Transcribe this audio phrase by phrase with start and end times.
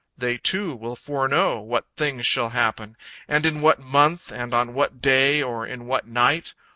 [0.17, 4.99] They, too, will foreknow what things shall happen, and in what month and on what
[4.99, 6.55] day or in what night.